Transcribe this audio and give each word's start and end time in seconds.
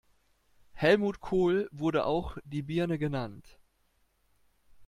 Helmut 0.73 1.19
Kohl 1.19 1.69
wurde 1.71 2.05
auch 2.05 2.39
"die 2.43 2.63
Birne" 2.63 2.97
genannt. 2.97 3.59